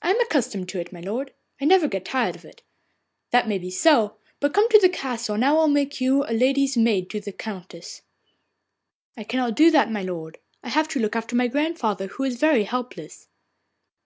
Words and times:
'I 0.00 0.12
am 0.12 0.20
accustomed 0.22 0.70
to 0.70 0.80
it, 0.80 0.94
my 0.94 1.00
lord, 1.02 1.34
and 1.60 1.68
I 1.70 1.74
never 1.74 1.86
get 1.86 2.06
tired 2.06 2.36
of 2.36 2.44
it.' 2.46 2.62
'That 3.32 3.48
may 3.48 3.58
be 3.58 3.68
so; 3.70 4.16
but 4.40 4.54
come 4.54 4.66
to 4.70 4.78
the 4.78 4.88
castle, 4.88 5.34
and 5.34 5.44
I 5.44 5.52
will 5.52 5.68
make 5.68 6.00
you 6.00 6.22
lady's 6.24 6.74
maid 6.78 7.10
to 7.10 7.20
the 7.20 7.32
Countess.' 7.32 8.00
'I 9.18 9.24
cannot 9.24 9.54
do 9.54 9.70
that, 9.70 9.92
my 9.92 10.02
lord. 10.02 10.38
I 10.62 10.70
have 10.70 10.88
to 10.88 11.00
look 11.00 11.14
after 11.14 11.36
my 11.36 11.48
grandmother, 11.48 12.06
who 12.06 12.22
is 12.24 12.36
very 12.38 12.64
helpless. 12.64 13.28